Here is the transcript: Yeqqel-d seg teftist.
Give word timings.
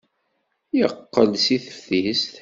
Yeqqel-d 0.77 1.33
seg 1.45 1.61
teftist. 1.65 2.31